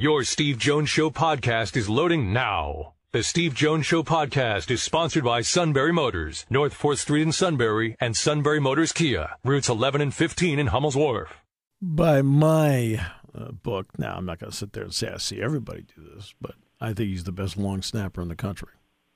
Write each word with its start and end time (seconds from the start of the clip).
Your 0.00 0.22
Steve 0.22 0.58
Jones 0.58 0.88
Show 0.88 1.10
podcast 1.10 1.76
is 1.76 1.88
loading 1.88 2.32
now. 2.32 2.94
The 3.10 3.24
Steve 3.24 3.52
Jones 3.52 3.84
Show 3.84 4.04
podcast 4.04 4.70
is 4.70 4.80
sponsored 4.80 5.24
by 5.24 5.40
Sunbury 5.40 5.92
Motors, 5.92 6.46
North 6.48 6.72
4th 6.72 6.98
Street 6.98 7.22
in 7.22 7.32
Sunbury, 7.32 7.96
and 7.98 8.16
Sunbury 8.16 8.60
Motors 8.60 8.92
Kia, 8.92 9.30
routes 9.42 9.68
11 9.68 10.00
and 10.00 10.14
15 10.14 10.60
in 10.60 10.68
Hummel's 10.68 10.94
Wharf. 10.94 11.42
By 11.82 12.22
my 12.22 13.04
uh, 13.34 13.50
book, 13.50 13.98
now 13.98 14.14
I'm 14.16 14.24
not 14.24 14.38
going 14.38 14.52
to 14.52 14.56
sit 14.56 14.72
there 14.72 14.84
and 14.84 14.94
say 14.94 15.08
I 15.08 15.16
see 15.16 15.42
everybody 15.42 15.82
do 15.96 16.08
this, 16.14 16.32
but 16.40 16.54
I 16.80 16.92
think 16.92 17.08
he's 17.08 17.24
the 17.24 17.32
best 17.32 17.56
long 17.56 17.82
snapper 17.82 18.22
in 18.22 18.28
the 18.28 18.36
country. 18.36 18.70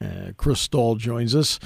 Uh, 0.04 0.32
Chris 0.36 0.62
Stoll 0.62 0.96
joins 0.96 1.36
us, 1.36 1.60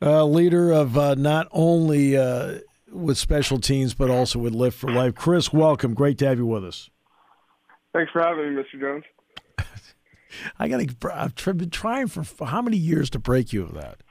uh, 0.00 0.24
leader 0.24 0.70
of 0.70 0.96
uh, 0.96 1.16
not 1.16 1.48
only 1.50 2.16
uh, 2.16 2.60
with 2.88 3.18
special 3.18 3.58
teams, 3.58 3.94
but 3.94 4.10
also 4.10 4.38
with 4.38 4.54
Lift 4.54 4.78
for 4.78 4.92
Life. 4.92 5.16
Chris, 5.16 5.52
welcome. 5.52 5.92
Great 5.92 6.18
to 6.18 6.28
have 6.28 6.38
you 6.38 6.46
with 6.46 6.64
us. 6.64 6.88
Thanks 7.94 8.10
for 8.12 8.20
having 8.20 8.54
me, 8.54 8.62
Mr. 8.62 8.80
Jones. 8.80 9.04
I 10.58 10.68
got 10.68 10.80
to. 10.80 11.14
I've 11.14 11.34
been 11.56 11.70
trying 11.70 12.08
for, 12.08 12.24
for, 12.24 12.46
how 12.46 12.60
many 12.60 12.76
years 12.76 13.08
to 13.10 13.20
break 13.20 13.52
you 13.52 13.62
of 13.62 13.74
that. 13.74 14.02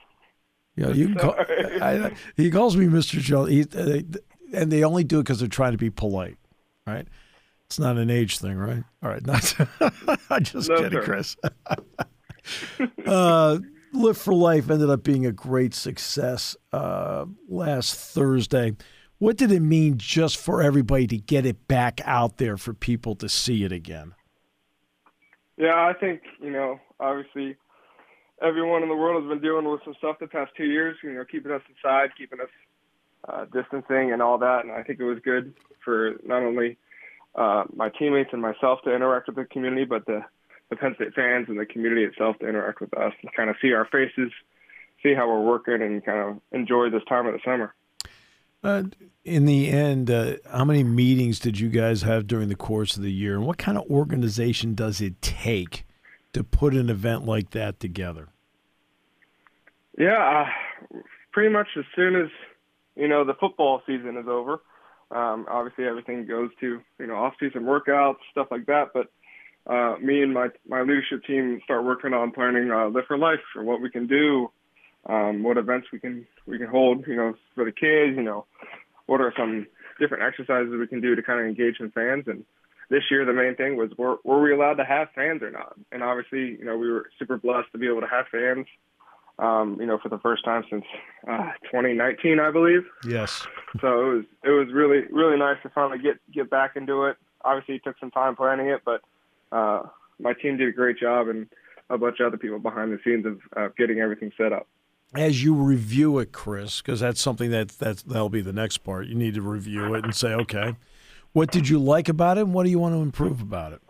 You 0.74 0.86
know, 0.86 0.92
you 0.92 1.06
can 1.08 1.16
call. 1.16 1.34
I, 1.38 2.12
he 2.36 2.50
calls 2.50 2.76
me 2.76 2.86
Mr. 2.86 3.20
Jones, 3.20 3.50
he, 3.50 3.62
uh, 3.62 4.00
and 4.54 4.72
they 4.72 4.82
only 4.82 5.04
do 5.04 5.20
it 5.20 5.24
because 5.24 5.38
they're 5.38 5.48
trying 5.48 5.72
to 5.72 5.78
be 5.78 5.90
polite, 5.90 6.38
right? 6.86 7.06
It's 7.66 7.78
not 7.78 7.98
an 7.98 8.10
age 8.10 8.38
thing, 8.38 8.56
right? 8.56 8.82
All 9.02 9.10
right, 9.10 9.24
not. 9.26 9.54
I'm 10.30 10.42
just 10.42 10.70
no, 10.70 10.76
kidding, 10.76 11.02
sir. 11.02 11.04
Chris. 11.04 11.36
uh, 13.06 13.58
Lift 13.92 14.20
for 14.20 14.34
Life 14.34 14.70
ended 14.70 14.90
up 14.90 15.02
being 15.02 15.26
a 15.26 15.32
great 15.32 15.74
success 15.74 16.56
uh, 16.72 17.26
last 17.48 17.94
Thursday. 17.94 18.72
What 19.18 19.36
did 19.36 19.52
it 19.52 19.60
mean 19.60 19.94
just 19.96 20.36
for 20.36 20.60
everybody 20.60 21.06
to 21.06 21.16
get 21.16 21.46
it 21.46 21.68
back 21.68 22.00
out 22.04 22.38
there 22.38 22.56
for 22.56 22.74
people 22.74 23.14
to 23.16 23.28
see 23.28 23.64
it 23.64 23.72
again? 23.72 24.14
Yeah, 25.56 25.76
I 25.76 25.92
think, 25.92 26.22
you 26.42 26.50
know, 26.50 26.80
obviously 26.98 27.56
everyone 28.42 28.82
in 28.82 28.88
the 28.88 28.96
world 28.96 29.22
has 29.22 29.30
been 29.30 29.40
dealing 29.40 29.70
with 29.70 29.80
some 29.84 29.94
stuff 29.98 30.16
the 30.18 30.26
past 30.26 30.52
two 30.56 30.64
years, 30.64 30.96
you 31.02 31.12
know, 31.12 31.24
keeping 31.24 31.52
us 31.52 31.62
inside, 31.68 32.10
keeping 32.18 32.40
us 32.40 32.48
uh, 33.28 33.44
distancing 33.52 34.12
and 34.12 34.20
all 34.20 34.36
that. 34.38 34.64
And 34.64 34.72
I 34.72 34.82
think 34.82 34.98
it 34.98 35.04
was 35.04 35.18
good 35.24 35.54
for 35.84 36.14
not 36.24 36.42
only 36.42 36.76
uh, 37.36 37.64
my 37.74 37.90
teammates 37.90 38.30
and 38.32 38.42
myself 38.42 38.80
to 38.82 38.94
interact 38.94 39.28
with 39.28 39.36
the 39.36 39.44
community, 39.44 39.84
but 39.84 40.06
the, 40.06 40.22
the 40.70 40.76
Penn 40.76 40.96
State 40.96 41.14
fans 41.14 41.46
and 41.48 41.58
the 41.58 41.66
community 41.66 42.02
itself 42.02 42.36
to 42.40 42.48
interact 42.48 42.80
with 42.80 42.92
us 42.98 43.12
and 43.22 43.32
kind 43.32 43.48
of 43.48 43.56
see 43.62 43.72
our 43.72 43.86
faces, 43.86 44.32
see 45.04 45.14
how 45.14 45.28
we're 45.28 45.40
working, 45.40 45.80
and 45.80 46.04
kind 46.04 46.18
of 46.18 46.40
enjoy 46.50 46.90
this 46.90 47.04
time 47.08 47.26
of 47.26 47.32
the 47.32 47.40
summer. 47.44 47.72
Uh, 48.64 48.84
in 49.24 49.44
the 49.44 49.68
end, 49.68 50.10
uh, 50.10 50.36
how 50.50 50.64
many 50.64 50.82
meetings 50.82 51.38
did 51.38 51.60
you 51.60 51.68
guys 51.68 52.02
have 52.02 52.26
during 52.26 52.48
the 52.48 52.56
course 52.56 52.96
of 52.96 53.02
the 53.02 53.12
year, 53.12 53.34
and 53.34 53.46
what 53.46 53.58
kind 53.58 53.76
of 53.76 53.84
organization 53.90 54.74
does 54.74 55.02
it 55.02 55.20
take 55.20 55.84
to 56.32 56.42
put 56.42 56.74
an 56.74 56.88
event 56.88 57.26
like 57.26 57.50
that 57.50 57.78
together? 57.78 58.28
Yeah, 59.98 60.46
uh, 60.92 60.98
pretty 61.30 61.50
much 61.50 61.68
as 61.78 61.84
soon 61.94 62.16
as 62.16 62.28
you 62.96 63.06
know 63.06 63.24
the 63.24 63.34
football 63.34 63.82
season 63.86 64.16
is 64.16 64.26
over. 64.26 64.60
Um, 65.10 65.46
obviously, 65.48 65.84
everything 65.84 66.26
goes 66.26 66.50
to 66.60 66.80
you 66.98 67.06
know 67.06 67.16
off-season 67.16 67.62
workouts, 67.64 68.16
stuff 68.30 68.48
like 68.50 68.66
that. 68.66 68.88
But 68.94 69.12
uh, 69.70 69.96
me 69.98 70.22
and 70.22 70.32
my 70.32 70.48
my 70.66 70.80
leadership 70.80 71.22
team 71.26 71.60
start 71.64 71.84
working 71.84 72.14
on 72.14 72.32
planning 72.32 72.70
uh, 72.70 72.88
Lift 72.88 73.08
for 73.08 73.18
Life 73.18 73.40
for 73.52 73.62
what 73.62 73.82
we 73.82 73.90
can 73.90 74.06
do 74.06 74.50
um, 75.06 75.42
what 75.42 75.58
events 75.58 75.88
we 75.92 76.00
can 76.00 76.26
we 76.46 76.58
can 76.58 76.68
hold, 76.68 77.06
you 77.06 77.16
know, 77.16 77.34
for 77.54 77.64
the 77.64 77.72
kids, 77.72 78.16
you 78.16 78.22
know, 78.22 78.46
what 79.06 79.20
are 79.20 79.32
some 79.36 79.66
different 79.98 80.22
exercises 80.24 80.72
we 80.78 80.86
can 80.86 81.00
do 81.00 81.14
to 81.14 81.22
kind 81.22 81.40
of 81.40 81.46
engage 81.46 81.78
some 81.78 81.90
fans. 81.90 82.24
And 82.26 82.44
this 82.90 83.02
year, 83.10 83.24
the 83.24 83.32
main 83.32 83.54
thing 83.54 83.76
was 83.76 83.90
were 83.98 84.16
were 84.24 84.40
we 84.40 84.52
allowed 84.52 84.74
to 84.74 84.84
have 84.84 85.08
fans 85.14 85.42
or 85.42 85.50
not? 85.50 85.74
And 85.92 86.02
obviously, 86.02 86.58
you 86.58 86.64
know, 86.64 86.76
we 86.76 86.90
were 86.90 87.10
super 87.18 87.36
blessed 87.36 87.72
to 87.72 87.78
be 87.78 87.88
able 87.88 88.00
to 88.00 88.06
have 88.06 88.26
fans. 88.30 88.66
Um, 89.36 89.78
you 89.80 89.86
know, 89.86 89.98
for 90.00 90.08
the 90.08 90.18
first 90.18 90.44
time 90.44 90.62
since 90.70 90.84
uh, 91.28 91.50
2019, 91.64 92.38
I 92.38 92.52
believe. 92.52 92.86
Yes. 93.04 93.44
So 93.80 93.88
it 93.88 94.14
was 94.14 94.24
it 94.44 94.50
was 94.50 94.68
really 94.72 95.02
really 95.10 95.36
nice 95.36 95.56
to 95.64 95.70
finally 95.70 95.98
get 95.98 96.18
get 96.32 96.48
back 96.48 96.76
into 96.76 97.06
it. 97.06 97.16
Obviously, 97.44 97.74
it 97.74 97.84
took 97.84 97.98
some 97.98 98.12
time 98.12 98.36
planning 98.36 98.68
it, 98.68 98.82
but 98.84 99.02
uh, 99.50 99.82
my 100.20 100.34
team 100.34 100.56
did 100.56 100.68
a 100.68 100.72
great 100.72 100.98
job, 100.98 101.26
and 101.28 101.48
a 101.90 101.98
bunch 101.98 102.20
of 102.20 102.28
other 102.28 102.36
people 102.36 102.60
behind 102.60 102.92
the 102.92 103.00
scenes 103.04 103.26
of 103.26 103.40
uh, 103.56 103.68
getting 103.76 103.98
everything 103.98 104.30
set 104.38 104.52
up 104.52 104.68
as 105.16 105.42
you 105.42 105.54
review 105.54 106.18
it, 106.18 106.32
Chris, 106.32 106.80
because 106.80 107.00
that's 107.00 107.20
something 107.20 107.50
that 107.50 107.68
that's, 107.70 108.02
that'll 108.02 108.28
be 108.28 108.40
the 108.40 108.52
next 108.52 108.78
part. 108.78 109.06
You 109.06 109.14
need 109.14 109.34
to 109.34 109.42
review 109.42 109.94
it 109.94 110.04
and 110.04 110.14
say, 110.14 110.34
okay, 110.34 110.76
what 111.32 111.50
did 111.50 111.68
you 111.68 111.78
like 111.78 112.08
about 112.08 112.38
it, 112.38 112.42
and 112.42 112.54
what 112.54 112.64
do 112.64 112.70
you 112.70 112.78
want 112.78 112.94
to 112.94 113.00
improve 113.00 113.40
about 113.40 113.72
it? 113.72 113.82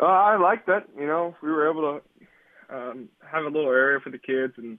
Uh, 0.00 0.06
I 0.06 0.36
liked 0.36 0.66
that. 0.66 0.88
You 0.98 1.06
know, 1.06 1.36
we 1.42 1.50
were 1.50 1.70
able 1.70 2.00
to 2.70 2.74
um, 2.74 3.08
have 3.30 3.44
a 3.44 3.48
little 3.48 3.70
area 3.70 4.00
for 4.00 4.10
the 4.10 4.18
kids 4.18 4.54
and 4.56 4.78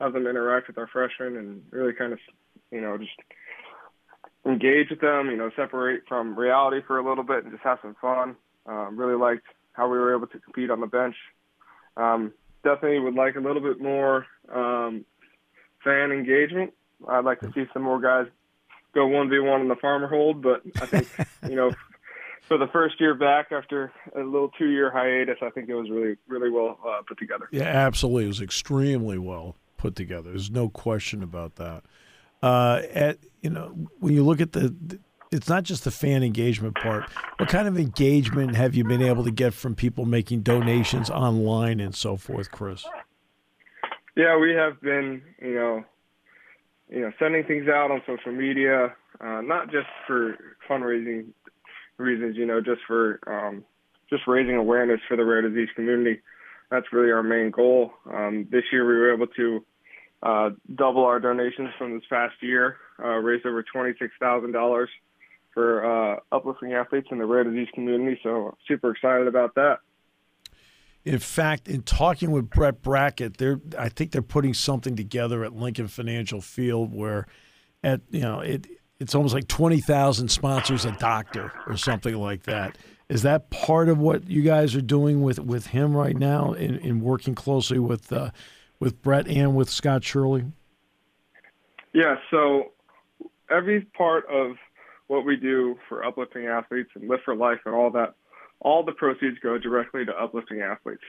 have 0.00 0.12
them 0.12 0.26
interact 0.26 0.68
with 0.68 0.78
our 0.78 0.86
freshmen 0.86 1.36
and 1.36 1.62
really 1.70 1.92
kind 1.92 2.12
of, 2.12 2.18
you 2.70 2.80
know, 2.80 2.98
just 2.98 3.10
engage 4.44 4.90
with 4.90 5.00
them. 5.00 5.30
You 5.30 5.36
know, 5.36 5.50
separate 5.56 6.02
from 6.08 6.38
reality 6.38 6.80
for 6.86 6.98
a 6.98 7.08
little 7.08 7.24
bit 7.24 7.44
and 7.44 7.52
just 7.52 7.64
have 7.64 7.78
some 7.82 7.96
fun. 8.00 8.36
Um, 8.66 8.96
really 8.96 9.16
liked 9.16 9.46
how 9.72 9.88
we 9.88 9.98
were 9.98 10.14
able 10.14 10.26
to 10.28 10.38
compete 10.38 10.70
on 10.70 10.80
the 10.80 10.86
bench. 10.86 11.16
Um, 11.96 12.32
definitely 12.62 12.98
would 13.00 13.14
like 13.14 13.36
a 13.36 13.40
little 13.40 13.62
bit 13.62 13.80
more 13.80 14.26
um, 14.52 15.04
fan 15.84 16.12
engagement. 16.12 16.72
I'd 17.08 17.24
like 17.24 17.40
to 17.40 17.52
see 17.52 17.66
some 17.72 17.82
more 17.82 18.00
guys 18.00 18.26
go 18.94 19.06
one 19.06 19.28
v 19.28 19.38
one 19.40 19.60
in 19.60 19.68
the 19.68 19.76
farmer 19.76 20.08
hold, 20.08 20.42
but 20.42 20.62
I 20.80 20.86
think 20.86 21.08
you 21.48 21.56
know 21.56 21.72
for 22.48 22.58
the 22.58 22.68
first 22.68 23.00
year 23.00 23.14
back 23.14 23.50
after 23.50 23.92
a 24.14 24.20
little 24.20 24.50
two 24.50 24.68
year 24.68 24.90
hiatus, 24.90 25.38
I 25.42 25.50
think 25.50 25.68
it 25.68 25.74
was 25.74 25.90
really 25.90 26.16
really 26.28 26.50
well 26.50 26.78
uh, 26.86 27.02
put 27.06 27.18
together. 27.18 27.48
Yeah, 27.50 27.64
absolutely, 27.64 28.24
it 28.24 28.28
was 28.28 28.40
extremely 28.40 29.18
well 29.18 29.56
put 29.76 29.96
together. 29.96 30.30
There's 30.30 30.50
no 30.50 30.68
question 30.68 31.22
about 31.22 31.56
that. 31.56 31.82
Uh, 32.42 32.82
at 32.92 33.18
you 33.40 33.50
know 33.50 33.68
when 34.00 34.14
you 34.14 34.24
look 34.24 34.40
at 34.40 34.52
the, 34.52 34.74
the 34.86 34.98
it's 35.32 35.48
not 35.48 35.64
just 35.64 35.84
the 35.84 35.90
fan 35.90 36.22
engagement 36.22 36.76
part. 36.76 37.08
What 37.38 37.48
kind 37.48 37.66
of 37.66 37.78
engagement 37.78 38.54
have 38.54 38.74
you 38.74 38.84
been 38.84 39.02
able 39.02 39.24
to 39.24 39.30
get 39.30 39.54
from 39.54 39.74
people 39.74 40.04
making 40.04 40.42
donations 40.42 41.08
online 41.08 41.80
and 41.80 41.94
so 41.94 42.16
forth, 42.16 42.50
Chris? 42.50 42.84
Yeah, 44.14 44.38
we 44.38 44.52
have 44.52 44.80
been, 44.82 45.22
you 45.40 45.54
know, 45.54 45.84
you 46.90 47.00
know, 47.00 47.12
sending 47.18 47.44
things 47.44 47.66
out 47.68 47.90
on 47.90 48.02
social 48.06 48.32
media, 48.32 48.94
uh, 49.20 49.40
not 49.40 49.70
just 49.70 49.88
for 50.06 50.36
fundraising 50.68 51.28
reasons, 51.96 52.36
you 52.36 52.44
know, 52.44 52.60
just 52.60 52.82
for 52.86 53.20
um, 53.26 53.64
just 54.10 54.24
raising 54.26 54.56
awareness 54.56 55.00
for 55.08 55.16
the 55.16 55.24
rare 55.24 55.40
disease 55.40 55.70
community. 55.74 56.20
That's 56.70 56.86
really 56.92 57.10
our 57.10 57.22
main 57.22 57.50
goal. 57.50 57.92
Um, 58.12 58.46
this 58.50 58.64
year, 58.70 58.86
we 58.86 58.94
were 58.94 59.14
able 59.14 59.28
to 59.28 59.64
uh, 60.22 60.50
double 60.74 61.04
our 61.04 61.18
donations 61.18 61.70
from 61.78 61.94
this 61.94 62.04
past 62.10 62.34
year, 62.40 62.76
uh, 63.02 63.16
raise 63.16 63.42
over 63.46 63.62
twenty 63.62 63.92
six 63.98 64.12
thousand 64.20 64.52
dollars 64.52 64.90
for 65.52 65.84
uh, 65.84 66.20
uplifting 66.30 66.72
athletes 66.72 67.08
in 67.10 67.18
the 67.18 67.26
rare 67.26 67.44
disease 67.44 67.68
community. 67.74 68.18
So 68.22 68.56
super 68.66 68.92
excited 68.92 69.26
about 69.26 69.54
that. 69.56 69.78
In 71.04 71.18
fact, 71.18 71.68
in 71.68 71.82
talking 71.82 72.30
with 72.30 72.48
Brett 72.48 72.80
Brackett, 72.80 73.38
they're 73.38 73.60
I 73.76 73.88
think 73.88 74.12
they're 74.12 74.22
putting 74.22 74.54
something 74.54 74.94
together 74.94 75.44
at 75.44 75.52
Lincoln 75.52 75.88
Financial 75.88 76.40
Field 76.40 76.94
where, 76.94 77.26
at 77.82 78.00
you 78.10 78.20
know 78.20 78.40
it 78.40 78.66
it's 79.00 79.14
almost 79.14 79.34
like 79.34 79.48
twenty 79.48 79.80
thousand 79.80 80.28
sponsors 80.28 80.84
a 80.84 80.92
doctor 80.92 81.52
or 81.66 81.76
something 81.76 82.16
like 82.16 82.44
that. 82.44 82.78
Is 83.08 83.22
that 83.22 83.50
part 83.50 83.88
of 83.88 83.98
what 83.98 84.30
you 84.30 84.42
guys 84.42 84.74
are 84.74 84.80
doing 84.80 85.22
with, 85.22 85.38
with 85.38 85.66
him 85.66 85.94
right 85.94 86.16
now 86.16 86.52
in, 86.52 86.76
in 86.76 87.00
working 87.00 87.34
closely 87.34 87.78
with 87.78 88.12
uh, 88.12 88.30
with 88.78 89.02
Brett 89.02 89.26
and 89.28 89.54
with 89.54 89.68
Scott 89.68 90.04
Shirley? 90.04 90.44
Yeah. 91.92 92.16
So 92.30 92.72
every 93.50 93.82
part 93.82 94.24
of 94.30 94.56
what 95.12 95.26
we 95.26 95.36
do 95.36 95.76
for 95.90 96.04
uplifting 96.04 96.46
athletes 96.46 96.88
and 96.94 97.06
Lift 97.06 97.24
for 97.24 97.36
Life 97.36 97.58
and 97.66 97.74
all 97.74 97.90
that, 97.90 98.14
all 98.60 98.82
the 98.82 98.92
proceeds 98.92 99.38
go 99.42 99.58
directly 99.58 100.06
to 100.06 100.12
uplifting 100.12 100.62
athletes. 100.62 101.02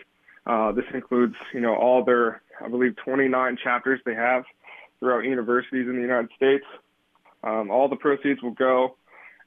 Uh, 0.46 0.74
this 0.74 0.84
includes, 0.94 1.36
you 1.54 1.62
know, 1.62 1.74
all 1.74 2.04
their, 2.04 2.42
I 2.64 2.68
believe, 2.68 2.98
29 2.98 3.58
chapters 3.64 4.02
they 4.06 4.14
have 4.14 4.44
throughout 5.00 5.24
universities 5.24 5.88
in 5.88 5.96
the 5.96 6.02
United 6.02 6.32
States. 6.36 6.66
Um, 7.46 7.72
all 7.72 7.88
the 7.88 7.96
proceeds 7.96 8.44
will 8.44 8.52
go, 8.52 8.98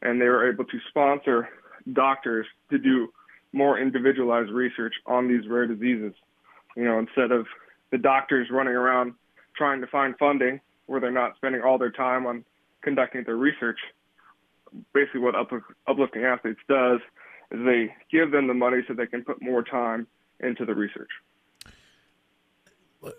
and 0.00 0.18
they 0.18 0.24
were 0.24 0.50
able 0.50 0.64
to 0.64 0.78
sponsor 0.88 1.50
doctors 1.92 2.46
to 2.70 2.78
do 2.78 3.12
more 3.52 3.78
individualized 3.78 4.50
research 4.50 4.94
on 5.04 5.28
these 5.28 5.46
rare 5.46 5.66
diseases. 5.66 6.14
You 6.76 6.84
know, 6.84 6.98
instead 6.98 7.30
of 7.30 7.46
the 7.92 7.98
doctors 7.98 8.48
running 8.50 8.74
around 8.74 9.12
trying 9.54 9.82
to 9.82 9.86
find 9.86 10.16
funding 10.16 10.60
where 10.86 10.98
they're 10.98 11.10
not 11.10 11.36
spending 11.36 11.60
all 11.60 11.76
their 11.76 11.90
time 11.90 12.24
on 12.24 12.42
conducting 12.80 13.22
their 13.24 13.36
research, 13.36 13.78
basically 14.92 15.20
what 15.20 15.34
uplifting 15.86 16.24
athletes 16.24 16.60
does 16.68 17.00
is 17.50 17.60
they 17.64 17.94
give 18.10 18.32
them 18.32 18.46
the 18.46 18.54
money 18.54 18.78
so 18.86 18.94
they 18.94 19.06
can 19.06 19.24
put 19.24 19.40
more 19.40 19.62
time 19.62 20.06
into 20.40 20.64
the 20.64 20.74
research. 20.74 21.10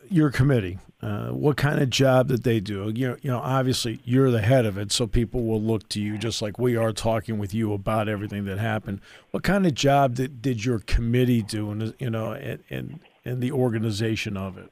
your 0.10 0.32
committee, 0.32 0.80
uh, 1.02 1.30
what 1.30 1.58
kind 1.58 1.82
of 1.82 1.90
job 1.90 2.28
did 2.28 2.44
they 2.44 2.60
do? 2.60 2.92
You 2.94 3.10
know, 3.10 3.18
you 3.22 3.32
know, 3.32 3.40
obviously 3.40 4.00
you're 4.04 4.32
the 4.32 4.42
head 4.42 4.66
of 4.66 4.78
it, 4.78 4.92
so 4.92 5.08
people 5.08 5.44
will 5.44 5.62
look 5.62 5.88
to 5.90 6.02
you, 6.02 6.18
just 6.18 6.42
like 6.42 6.58
we 6.58 6.76
are 6.76 6.92
talking 6.92 7.38
with 7.38 7.54
you 7.54 7.74
about 7.74 8.10
everything 8.10 8.46
that 8.46 8.58
happened. 8.58 9.02
What 9.32 9.44
kind 9.44 9.66
of 9.66 9.74
job 9.74 10.16
did, 10.16 10.42
did 10.42 10.66
your 10.66 10.80
committee 10.80 11.42
do, 11.42 11.72
and 11.72 11.94
you 12.00 12.10
know, 12.10 12.34
and, 12.34 12.64
and 12.70 13.00
and 13.24 13.42
the 13.42 13.52
organization 13.52 14.38
of 14.38 14.58
it? 14.58 14.72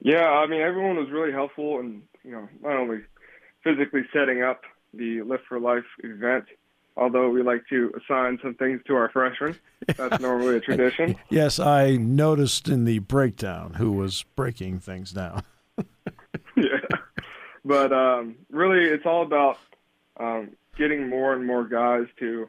Yeah, 0.00 0.28
I 0.28 0.46
mean, 0.46 0.60
everyone 0.60 0.96
was 0.96 1.10
really 1.10 1.32
helpful, 1.32 1.80
and 1.80 2.02
you 2.24 2.30
know, 2.30 2.48
not 2.62 2.76
only 2.76 2.98
physically 3.64 4.02
setting 4.12 4.42
up 4.42 4.62
the 4.94 5.22
Lift 5.22 5.44
for 5.48 5.60
Life 5.60 5.84
event, 6.02 6.44
although 6.96 7.30
we 7.30 7.42
like 7.42 7.66
to 7.68 7.92
assign 7.96 8.38
some 8.42 8.54
things 8.54 8.80
to 8.86 8.94
our 8.94 9.10
freshmen. 9.10 9.58
That's 9.96 10.20
normally 10.20 10.56
a 10.56 10.60
tradition. 10.60 11.16
yes, 11.30 11.58
I 11.58 11.96
noticed 11.96 12.68
in 12.68 12.84
the 12.84 12.98
breakdown 13.00 13.74
who 13.74 13.92
was 13.92 14.24
breaking 14.36 14.80
things 14.80 15.12
down. 15.12 15.44
yeah, 16.56 16.80
but 17.64 17.92
um, 17.92 18.36
really, 18.50 18.84
it's 18.84 19.06
all 19.06 19.22
about 19.22 19.58
um, 20.18 20.50
getting 20.76 21.08
more 21.08 21.34
and 21.34 21.46
more 21.46 21.66
guys 21.66 22.06
to 22.18 22.48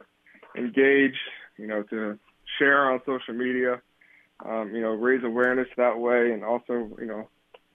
engage. 0.55 1.15
You 1.57 1.67
know, 1.67 1.83
to 1.83 2.17
share 2.57 2.91
on 2.91 3.01
social 3.05 3.33
media. 3.33 3.81
Um, 4.45 4.73
you 4.73 4.81
know, 4.81 4.91
raise 4.91 5.23
awareness 5.23 5.67
that 5.75 5.99
way, 5.99 6.31
and 6.31 6.45
also, 6.45 6.89
you 6.97 7.05
know, 7.05 7.27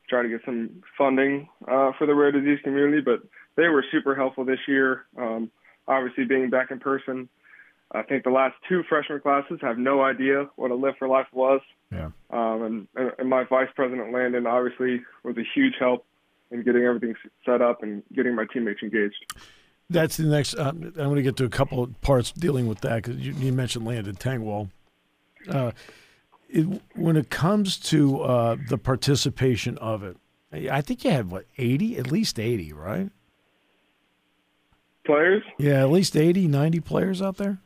try 0.08 0.22
to 0.22 0.28
get 0.28 0.40
some 0.46 0.82
funding 0.96 1.48
uh, 1.68 1.92
for 1.98 2.06
the 2.06 2.14
rare 2.14 2.32
disease 2.32 2.58
community. 2.64 3.02
But 3.02 3.20
they 3.56 3.68
were 3.68 3.84
super 3.90 4.14
helpful 4.14 4.44
this 4.44 4.60
year. 4.66 5.04
Um, 5.16 5.50
obviously, 5.86 6.24
being 6.24 6.50
back 6.50 6.70
in 6.70 6.80
person, 6.80 7.28
I 7.92 8.02
think 8.02 8.24
the 8.24 8.30
last 8.30 8.56
two 8.68 8.82
freshman 8.88 9.20
classes 9.20 9.58
have 9.62 9.78
no 9.78 10.02
idea 10.02 10.48
what 10.56 10.70
a 10.70 10.74
Lift 10.74 10.98
for 10.98 11.08
Life 11.08 11.28
was. 11.32 11.60
Yeah. 11.92 12.10
Um, 12.30 12.88
and, 12.96 13.12
and 13.18 13.28
my 13.28 13.44
vice 13.44 13.68
president 13.76 14.12
Landon 14.12 14.46
obviously 14.46 15.02
was 15.22 15.36
a 15.36 15.44
huge 15.54 15.74
help 15.78 16.04
in 16.50 16.62
getting 16.62 16.82
everything 16.82 17.14
set 17.44 17.62
up 17.62 17.82
and 17.82 18.02
getting 18.14 18.34
my 18.34 18.46
teammates 18.52 18.82
engaged. 18.82 19.16
That's 19.90 20.16
the 20.16 20.24
next. 20.24 20.54
Uh, 20.54 20.70
I'm 20.70 20.92
going 20.92 21.16
to 21.16 21.22
get 21.22 21.36
to 21.36 21.44
a 21.44 21.50
couple 21.50 21.82
of 21.82 22.00
parts 22.00 22.32
dealing 22.32 22.66
with 22.66 22.80
that 22.80 23.02
because 23.02 23.20
you, 23.20 23.32
you, 23.34 23.52
mentioned 23.52 23.84
Landon 23.84 24.16
Tengwall. 24.16 24.70
Uh, 25.48 25.72
it, 26.48 26.80
when 26.94 27.16
it 27.16 27.28
comes 27.28 27.76
to 27.76 28.22
uh, 28.22 28.56
the 28.68 28.78
participation 28.78 29.76
of 29.78 30.02
it, 30.02 30.16
I 30.70 30.80
think 30.80 31.04
you 31.04 31.10
had 31.10 31.30
what 31.30 31.46
eighty, 31.58 31.98
at 31.98 32.10
least 32.10 32.38
eighty, 32.38 32.72
right? 32.72 33.10
Players? 35.06 35.42
Yeah, 35.58 35.80
at 35.80 35.90
least 35.90 36.16
80, 36.16 36.48
90 36.48 36.80
players 36.80 37.20
out 37.20 37.36
there. 37.36 37.58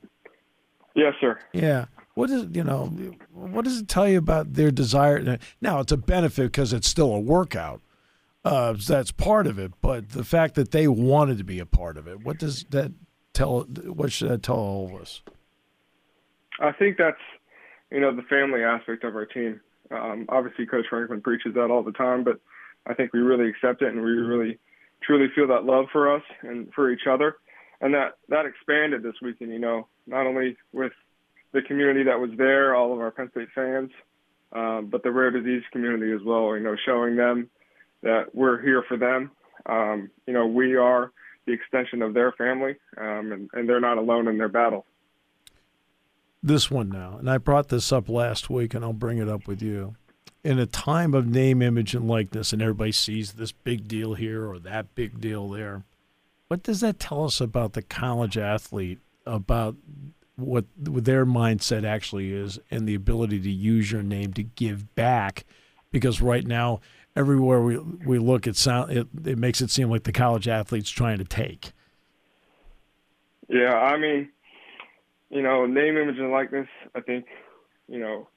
Yes, 0.95 1.15
sir. 1.21 1.39
Yeah. 1.53 1.87
What 2.15 2.31
is 2.31 2.49
you 2.51 2.65
know? 2.65 2.87
What 3.33 3.65
does 3.65 3.79
it 3.79 3.87
tell 3.87 4.09
you 4.09 4.19
about 4.19 4.55
their 4.55 4.73
desire? 4.73 5.39
Now 5.61 5.79
it's 5.79 5.93
a 5.93 5.97
benefit 5.97 6.47
because 6.47 6.73
it's 6.73 6.89
still 6.89 7.13
a 7.13 7.21
workout. 7.21 7.81
Uh, 8.45 8.75
that's 8.87 9.13
part 9.13 9.47
of 9.47 9.59
it, 9.59 9.73
but 9.81 10.11
the 10.11 10.25
fact 10.25 10.57
that 10.57 10.73
they 10.73 10.89
wanted 10.89 11.39
to 11.39 11.45
be 11.45 11.61
a 11.61 11.67
part 11.67 11.97
of 11.97 12.09
it, 12.09 12.25
what 12.25 12.39
does 12.39 12.65
that 12.71 12.93
tell? 13.35 13.61
What 13.61 14.11
should 14.11 14.31
that 14.31 14.43
tell 14.43 14.57
all 14.57 14.87
of 14.87 15.01
us? 15.01 15.23
I 16.59 16.73
think 16.73 16.97
that's 16.99 17.21
you 17.93 18.01
know 18.01 18.15
the 18.15 18.23
family 18.23 18.65
aspect 18.65 19.05
of 19.05 19.15
our 19.15 19.27
team. 19.27 19.61
Um, 19.93 20.27
obviously, 20.29 20.67
Coach 20.67 20.87
Franklin 20.91 21.21
preaches 21.21 21.55
that 21.55 21.71
all 21.71 21.85
the 21.85 21.93
time, 21.93 22.25
but 22.25 22.41
I 22.87 22.95
think 22.95 23.13
we 23.13 23.21
really 23.21 23.49
accept 23.49 23.83
it 23.83 23.89
and 23.89 24.03
we 24.03 24.11
really 24.11 24.59
truly 25.03 25.27
feel 25.35 25.49
that 25.49 25.65
love 25.65 25.87
for 25.93 26.15
us 26.15 26.23
and 26.43 26.73
for 26.75 26.91
each 26.91 27.07
other, 27.11 27.37
and 27.81 27.95
that 27.95 28.19
that 28.29 28.47
expanded 28.47 29.03
this 29.03 29.15
weekend. 29.23 29.53
You 29.53 29.59
know, 29.59 29.87
not 30.07 30.27
only 30.27 30.57
with 30.73 30.93
the 31.53 31.63
community 31.63 32.05
that 32.05 32.21
was 32.21 32.31
there, 32.37 32.75
all 32.75 32.93
of 32.93 33.01
our 33.01 33.11
Penn 33.11 33.31
State 33.31 33.49
fans, 33.55 33.91
um, 34.53 34.89
but 34.91 35.03
the 35.03 35.11
rare 35.11 35.31
disease 35.31 35.63
community 35.73 36.13
as 36.13 36.23
well. 36.25 36.57
You 36.57 36.63
know, 36.63 36.77
showing 36.85 37.17
them 37.17 37.49
that 38.03 38.35
we're 38.35 38.61
here 38.61 38.85
for 38.87 38.97
them. 38.97 39.31
Um, 39.67 40.11
you 40.27 40.33
know, 40.33 40.47
we 40.47 40.77
are 40.77 41.13
the 41.47 41.53
extension 41.53 42.03
of 42.03 42.15
their 42.15 42.33
family, 42.33 42.77
um, 42.97 43.33
and, 43.33 43.51
and 43.53 43.69
they're 43.69 43.81
not 43.81 43.99
alone 43.99 44.29
in 44.29 44.39
their 44.39 44.49
battle. 44.49 44.85
This 46.43 46.71
one 46.71 46.89
now, 46.89 47.17
and 47.19 47.29
I 47.29 47.39
brought 47.39 47.69
this 47.69 47.91
up 47.91 48.09
last 48.09 48.49
week, 48.49 48.73
and 48.73 48.85
I'll 48.85 48.93
bring 48.93 49.19
it 49.19 49.29
up 49.29 49.49
with 49.49 49.61
you 49.61 49.97
in 50.45 50.59
a 50.59 50.67
time 50.67 51.15
of 51.15 51.27
name, 51.27 51.63
image, 51.63 51.95
and 51.95 52.09
likeness, 52.09 52.53
and 52.53 52.63
everybody 52.63 52.93
sees 52.93 53.33
this 53.33 53.53
big 53.53 53.89
deal 53.89 54.15
here 54.15 54.47
or 54.47 54.59
that 54.59 54.95
big 54.95 55.21
deal 55.21 55.49
there, 55.49 55.85
what 56.49 56.63
does 56.63 56.81
that 56.81 56.99
tell 56.99 57.25
us 57.25 57.41
about 57.41 57.75
the 57.75 57.83
college 57.83 58.39
athlete, 58.39 59.01
about 59.27 59.77
what 60.37 60.65
their 60.77 61.27
mindset 61.27 61.85
actually 61.85 62.33
is, 62.33 62.59
and 62.71 62.89
the 62.89 62.95
ability 62.95 63.41
to 63.41 63.51
use 63.51 63.93
your 63.93 64.03
name 64.03 64.33
to 64.35 64.43
give 64.43 64.95
back? 64.95 65.45
Because 65.91 66.21
right 66.21 66.47
now, 66.47 66.81
everywhere 67.17 67.61
we 67.61 67.79
we 67.79 68.19
look, 68.19 68.47
it 68.47 68.57
sound 68.57 68.93
it, 68.93 69.09
it 69.25 69.39
makes 69.39 69.61
it 69.61 69.71
seem 69.71 69.91
like 69.91 70.05
the 70.05 70.13
college 70.13 70.49
athlete's 70.49 70.91
trying 70.91 71.19
to 71.19 71.25
take. 71.25 71.73
Yeah, 73.49 73.75
I 73.75 73.99
mean, 73.99 74.29
you 75.31 75.43
know, 75.43 75.67
name, 75.67 75.97
image, 75.97 76.19
and 76.19 76.31
likeness. 76.31 76.69
I 76.95 77.01
think, 77.01 77.27
you 77.89 77.99
know, 77.99 78.29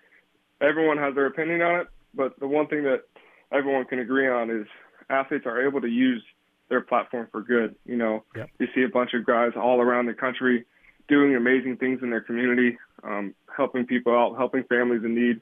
everyone 0.62 0.98
has 0.98 1.16
their 1.16 1.26
opinion 1.26 1.62
on 1.62 1.82
it, 1.82 1.88
but 2.14 2.40
the 2.40 2.48
one 2.48 2.68
thing 2.68 2.84
that 2.84 3.04
everyone 3.52 3.86
can 3.86 4.00
agree 4.00 4.28
on 4.28 4.50
is 4.50 4.68
athletes 5.10 5.46
are 5.46 5.66
able 5.66 5.82
to 5.82 5.88
use 5.88 6.24
their 6.70 6.82
platform 6.82 7.28
for 7.32 7.42
good. 7.42 7.76
You 7.86 7.98
know, 7.98 8.24
yep. 8.36 8.50
you 8.60 8.68
see 8.74 8.84
a 8.84 8.90
bunch 8.90 9.14
of 9.14 9.26
guys 9.26 9.52
all 9.56 9.82
around 9.82 10.06
the 10.06 10.14
country 10.14 10.66
doing 11.08 11.36
amazing 11.36 11.78
things 11.78 12.00
in 12.02 12.10
their 12.10 12.22
community, 12.22 12.78
um, 13.04 13.36
helping 13.56 13.86
people 13.86 14.14
out, 14.16 14.38
helping 14.38 14.64
families 14.64 15.04
in 15.04 15.14
need, 15.14 15.42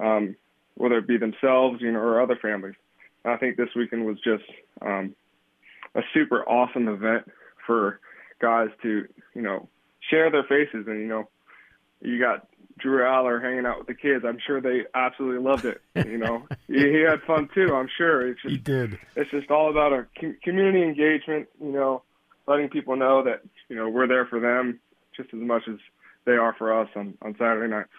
um, 0.00 0.34
whether 0.74 0.98
it 0.98 1.06
be 1.06 1.16
themselves, 1.16 1.80
you 1.80 1.92
know, 1.92 2.00
or 2.00 2.20
other 2.20 2.36
families. 2.40 2.74
I 3.24 3.36
think 3.36 3.56
this 3.56 3.68
weekend 3.76 4.04
was 4.04 4.16
just 4.22 4.44
um, 4.82 5.14
a 5.94 6.00
super 6.12 6.42
awesome 6.48 6.88
event 6.88 7.30
for 7.66 8.00
guys 8.40 8.68
to, 8.82 9.06
you 9.34 9.42
know, 9.42 9.68
share 10.10 10.30
their 10.30 10.42
faces 10.42 10.86
and 10.86 11.00
you 11.00 11.06
know, 11.06 11.28
you 12.04 12.20
got 12.20 12.46
Drew 12.78 13.02
Allar 13.02 13.42
hanging 13.42 13.66
out 13.66 13.78
with 13.78 13.86
the 13.86 13.94
kids. 13.94 14.24
I'm 14.26 14.38
sure 14.46 14.60
they 14.60 14.82
absolutely 14.94 15.42
loved 15.42 15.64
it. 15.64 15.80
You 15.94 16.18
know, 16.18 16.46
he, 16.66 16.78
he, 16.78 17.00
had 17.00 17.22
fun 17.26 17.48
too. 17.54 17.74
I'm 17.74 17.88
sure. 17.96 18.28
It's 18.28 18.42
just, 18.42 18.52
he 18.52 18.58
did. 18.58 18.98
It's 19.16 19.30
just 19.30 19.50
all 19.50 19.70
about 19.70 19.92
a 19.92 20.06
community 20.42 20.82
engagement. 20.82 21.48
You 21.60 21.72
know, 21.72 22.02
letting 22.46 22.68
people 22.68 22.96
know 22.96 23.24
that 23.24 23.42
you 23.68 23.76
know 23.76 23.88
we're 23.88 24.08
there 24.08 24.26
for 24.26 24.40
them 24.40 24.80
just 25.16 25.32
as 25.32 25.40
much 25.40 25.62
as 25.68 25.76
they 26.24 26.32
are 26.32 26.54
for 26.56 26.78
us 26.78 26.88
on 26.96 27.14
on 27.22 27.34
Saturday 27.38 27.72
nights. 27.72 27.90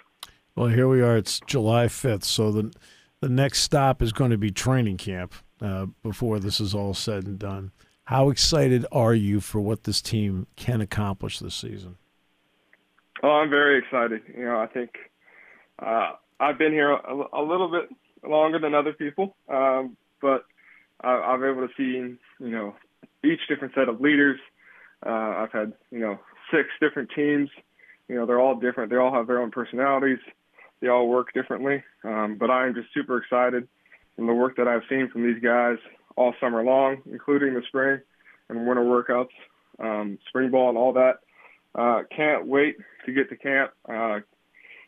Well, 0.55 0.67
here 0.67 0.87
we 0.87 1.01
are. 1.01 1.17
It's 1.17 1.41
July 1.47 1.87
5th, 1.87 2.23
so 2.23 2.51
the 2.51 2.73
the 3.21 3.29
next 3.29 3.61
stop 3.61 4.01
is 4.01 4.13
going 4.13 4.31
to 4.31 4.37
be 4.37 4.51
training 4.51 4.97
camp 4.97 5.33
uh, 5.61 5.87
before 6.03 6.39
this 6.39 6.59
is 6.59 6.75
all 6.75 6.93
said 6.93 7.25
and 7.25 7.39
done. 7.39 7.71
How 8.05 8.29
excited 8.29 8.85
are 8.91 9.15
you 9.15 9.39
for 9.39 9.59
what 9.59 9.83
this 9.83 10.01
team 10.01 10.45
can 10.55 10.79
accomplish 10.79 11.39
this 11.39 11.55
season? 11.55 11.97
Oh, 13.25 13.31
I'm 13.31 13.49
very 13.49 13.79
excited. 13.79 14.21
You 14.37 14.45
know, 14.45 14.59
I 14.59 14.67
think 14.67 14.91
uh, 15.81 16.11
I've 16.39 16.59
been 16.59 16.71
here 16.71 16.91
a, 16.91 17.23
a, 17.33 17.41
little 17.41 17.71
bit 17.71 17.89
longer 18.23 18.59
than 18.59 18.75
other 18.75 18.93
people, 18.93 19.35
um, 19.49 19.97
but 20.21 20.45
I, 21.01 21.15
I've 21.15 21.39
been 21.39 21.49
able 21.49 21.67
to 21.67 21.73
see, 21.75 22.19
you 22.39 22.51
know, 22.51 22.75
each 23.23 23.39
different 23.49 23.73
set 23.73 23.89
of 23.89 23.99
leaders. 23.99 24.39
Uh, 25.03 25.09
I've 25.09 25.51
had, 25.51 25.73
you 25.89 26.01
know, 26.01 26.19
six 26.51 26.69
different 26.79 27.09
teams. 27.15 27.49
You 28.07 28.13
know, 28.13 28.27
they're 28.27 28.39
all 28.39 28.59
different. 28.59 28.91
They 28.91 28.97
all 28.97 29.11
have 29.11 29.25
their 29.25 29.41
own 29.41 29.49
personalities. 29.49 30.19
They 30.79 30.89
all 30.89 31.07
work 31.09 31.33
differently. 31.33 31.83
Um, 32.03 32.37
but 32.39 32.51
I 32.51 32.67
am 32.67 32.75
just 32.75 32.93
super 32.93 33.17
excited 33.17 33.67
from 34.15 34.27
the 34.27 34.35
work 34.35 34.55
that 34.57 34.67
I've 34.67 34.83
seen 34.87 35.09
from 35.11 35.23
these 35.23 35.41
guys 35.41 35.77
all 36.15 36.35
summer 36.39 36.63
long, 36.63 37.01
including 37.11 37.55
the 37.55 37.63
spring 37.69 38.01
and 38.49 38.67
winter 38.67 38.83
workouts, 38.83 39.33
um, 39.79 40.19
spring 40.29 40.51
ball, 40.51 40.69
and 40.69 40.77
all 40.77 40.93
that. 40.93 41.21
Uh, 41.75 42.03
can't 42.15 42.47
wait 42.47 42.77
to 43.05 43.11
get 43.11 43.29
to 43.29 43.35
camp. 43.35 43.71
Uh, 43.87 44.19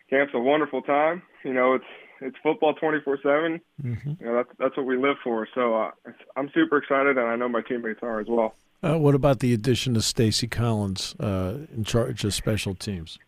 camp's 0.09 0.33
a 0.33 0.39
wonderful 0.39 0.81
time. 0.81 1.21
You 1.43 1.53
know, 1.53 1.73
it's 1.73 1.85
it's 2.21 2.37
football 2.41 2.73
24 2.73 3.19
seven. 3.21 3.61
Mm-hmm. 3.83 4.11
You 4.19 4.25
know, 4.25 4.35
that's 4.35 4.49
that's 4.57 4.77
what 4.77 4.85
we 4.85 4.97
live 4.97 5.17
for. 5.23 5.47
So 5.53 5.75
uh, 5.75 5.91
I'm 6.35 6.49
super 6.53 6.77
excited, 6.77 7.17
and 7.17 7.27
I 7.27 7.35
know 7.35 7.49
my 7.49 7.61
teammates 7.61 7.99
are 8.01 8.19
as 8.19 8.27
well. 8.29 8.55
Uh, 8.81 8.97
what 8.97 9.15
about 9.15 9.39
the 9.39 9.53
addition 9.53 9.95
of 9.95 10.03
Stacy 10.03 10.47
Collins 10.47 11.15
uh, 11.19 11.57
in 11.75 11.83
charge 11.83 12.23
of 12.23 12.33
special 12.33 12.75
teams? 12.75 13.19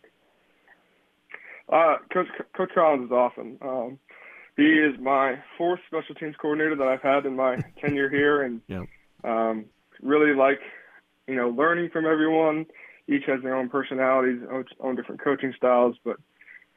Uh, 1.68 1.98
Coach 2.14 2.28
Coach 2.56 2.72
Collins 2.74 3.06
is 3.06 3.12
awesome. 3.12 3.58
Um, 3.62 4.00
he 4.56 4.64
is 4.64 5.00
my 5.00 5.40
fourth 5.58 5.80
special 5.88 6.16
teams 6.16 6.36
coordinator 6.40 6.76
that 6.76 6.88
I've 6.88 7.02
had 7.02 7.26
in 7.26 7.36
my 7.36 7.58
tenure 7.82 8.10
here, 8.10 8.42
and 8.44 8.62
um, 9.24 9.66
really 10.02 10.34
like 10.34 10.60
you 11.28 11.36
know 11.36 11.50
learning 11.50 11.90
from 11.92 12.06
everyone 12.06 12.66
each 13.10 13.24
has 13.26 13.42
their 13.42 13.56
own 13.56 13.70
personalities, 13.70 14.42
own 14.80 14.96
different 14.96 15.22
coaching 15.22 15.54
styles. 15.58 15.96
But 16.06 16.18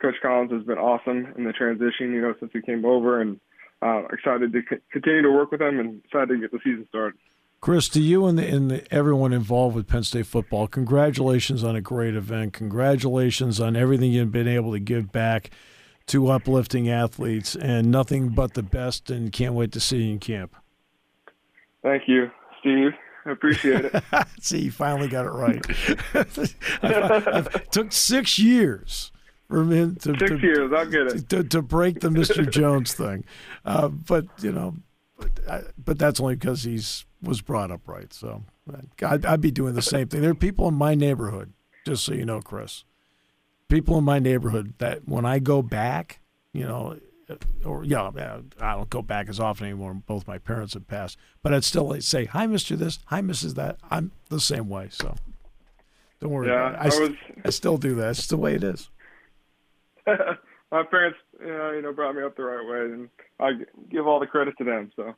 Coach 0.01 0.17
Collins 0.23 0.51
has 0.51 0.65
been 0.65 0.79
awesome 0.79 1.33
in 1.37 1.45
the 1.45 1.53
transition, 1.53 2.13
you 2.13 2.23
know, 2.23 2.35
since 2.41 2.51
he 2.53 2.63
came 2.63 2.85
over, 2.85 3.21
and 3.21 3.39
uh, 3.83 4.05
excited 4.13 4.53
to 4.53 4.63
c- 4.69 4.83
continue 4.91 5.23
to 5.23 5.31
work 5.31 5.51
with 5.53 5.61
him 5.61 5.79
and 5.79 6.03
excited 6.05 6.29
to 6.29 6.39
get 6.39 6.51
the 6.51 6.59
season 6.65 6.87
started. 6.89 7.19
Chris, 7.61 7.89
to 7.91 8.01
you 8.01 8.27
and, 8.27 8.37
the, 8.39 8.47
and 8.47 8.71
the, 8.71 8.93
everyone 8.93 9.33
involved 9.33 9.77
with 9.77 9.87
Penn 9.87 10.03
State 10.03 10.27
football, 10.27 10.67
congratulations 10.67 11.63
on 11.63 11.77
a 11.77 11.81
great 11.81 12.17
event. 12.17 12.55
Congratulations 12.55 13.61
on 13.61 13.77
everything 13.77 14.11
you've 14.11 14.33
been 14.33 14.49
able 14.49 14.73
to 14.73 14.81
give 14.81 15.13
back 15.13 15.51
to 16.07 16.29
uplifting 16.29 16.89
athletes, 16.89 17.55
and 17.55 17.89
nothing 17.89 18.31
but 18.31 18.55
the 18.55 18.63
best. 18.63 19.11
And 19.11 19.31
can't 19.31 19.55
wait 19.55 19.71
to 19.73 19.81
see 19.81 19.99
you 19.99 20.13
in 20.15 20.19
camp. 20.19 20.57
Thank 21.83 22.05
you, 22.09 22.31
Steve. 22.61 22.93
I 23.25 23.31
appreciate 23.31 23.85
it. 23.85 24.03
see, 24.41 24.63
you 24.63 24.71
finally 24.71 25.09
got 25.09 25.27
it 25.27 25.31
right. 25.31 25.65
it 26.15 27.73
took 27.73 27.93
six 27.93 28.39
years 28.39 29.13
for 29.49 29.63
him 29.65 29.97
to 29.97 30.19
six 30.19 30.31
to, 30.31 30.39
years. 30.39 30.73
I'll 30.73 30.87
get 30.87 31.07
it 31.09 31.29
to, 31.29 31.45
to 31.45 31.63
break 31.63 32.01
the 32.01 32.11
Mister 32.11 32.45
Jones 32.45 32.95
thing, 32.95 33.25
uh, 33.65 33.89
but 33.89 34.27
you 34.41 34.53
know, 34.53 34.77
but, 35.17 35.31
but 35.83 35.99
that's 35.99 36.21
only 36.21 36.35
because 36.35 36.65
he's 36.65 37.05
was 37.23 37.41
brought 37.41 37.71
up 37.71 37.87
right. 37.87 38.13
So 38.13 38.45
I'd, 39.03 39.25
I'd 39.25 39.41
be 39.41 39.51
doing 39.51 39.75
the 39.75 39.83
same 39.83 40.09
thing. 40.09 40.21
There 40.21 40.31
are 40.31 40.35
people 40.35 40.69
in 40.69 40.75
my 40.75 40.95
neighborhood, 40.95 41.53
just 41.87 42.05
so 42.05 42.15
you 42.15 42.25
know, 42.25 42.41
Chris. 42.41 42.85
People 43.69 43.97
in 43.99 44.05
my 44.05 44.19
neighborhood 44.19 44.75
that 44.79 45.09
when 45.09 45.25
I 45.25 45.39
go 45.39 45.63
back, 45.63 46.21
you 46.53 46.65
know, 46.65 46.99
Uh, 47.31 47.37
or 47.65 47.85
yeah, 47.85 48.03
uh, 48.03 48.41
I 48.61 48.75
don't 48.75 48.91
go 48.91 49.03
back 49.03 49.29
as 49.29 49.39
often 49.39 49.67
anymore. 49.67 49.95
Both 49.95 50.27
my 50.27 50.39
parents 50.39 50.75
have 50.75 50.89
passed, 50.89 51.19
but 51.43 51.55
I'd 51.55 51.65
still 51.65 52.01
say, 52.01 52.25
"Hi, 52.27 52.47
Mister 52.47 52.77
This. 52.77 52.99
Hi, 53.07 53.21
Mrs. 53.21 53.55
That." 53.55 53.79
I'm 53.91 54.11
the 54.29 54.41
same 54.41 54.69
way, 54.69 54.89
so 54.91 55.15
don't 56.21 56.31
worry. 56.31 56.49
Yeah. 56.49 56.77
I, 56.79 56.85
I, 56.85 56.87
was, 56.87 57.11
I 57.45 57.51
still 57.51 57.79
do 57.79 57.95
that. 57.97 58.11
It's 58.11 58.27
the 58.27 58.37
way 58.37 58.55
it 58.55 58.65
is. 58.65 58.91
my 60.07 60.83
parents, 60.85 61.19
you 61.41 61.47
know, 61.47 61.73
you 61.73 61.83
know, 61.83 61.93
brought 61.93 62.15
me 62.15 62.23
up 62.23 62.37
the 62.37 62.43
right 62.43 62.67
way, 62.67 62.93
and 62.93 63.09
I 63.39 63.53
give 63.91 64.07
all 64.07 64.21
the 64.21 64.27
credit 64.27 64.57
to 64.59 64.65
them. 64.65 64.91
So. 64.97 65.15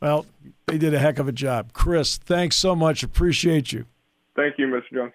Well, 0.00 0.26
they 0.66 0.78
did 0.78 0.94
a 0.94 0.98
heck 0.98 1.18
of 1.18 1.28
a 1.28 1.32
job. 1.32 1.72
Chris, 1.72 2.16
thanks 2.16 2.56
so 2.56 2.76
much. 2.76 3.02
Appreciate 3.02 3.72
you. 3.72 3.86
Thank 4.36 4.58
you, 4.58 4.66
Mr. 4.68 4.82
Jones. 4.94 5.12